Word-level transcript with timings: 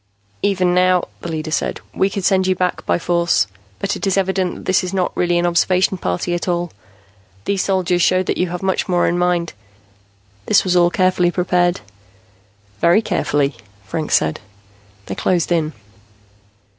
"Even 0.41 0.73
now," 0.73 1.07
the 1.21 1.29
leader 1.29 1.51
said, 1.51 1.79
"we 1.93 2.09
could 2.09 2.25
send 2.25 2.47
you 2.47 2.55
back 2.55 2.83
by 2.87 2.97
force. 2.97 3.45
But 3.77 3.95
it 3.95 4.07
is 4.07 4.17
evident 4.17 4.55
that 4.55 4.65
this 4.65 4.83
is 4.83 4.95
not 4.95 5.15
really 5.15 5.37
an 5.37 5.45
observation 5.45 5.99
party 5.99 6.33
at 6.33 6.47
all. 6.47 6.71
These 7.45 7.61
soldiers 7.63 8.01
show 8.01 8.23
that 8.23 8.37
you 8.37 8.47
have 8.49 8.63
much 8.63 8.89
more 8.89 9.05
in 9.05 9.19
mind; 9.19 9.53
this 10.47 10.63
was 10.63 10.75
all 10.75 10.89
carefully 10.89 11.29
prepared." 11.29 11.81
"Very 12.79 13.03
carefully," 13.03 13.55
Franks 13.85 14.15
said. 14.15 14.39
They 15.05 15.13
closed 15.13 15.51
in. 15.51 15.71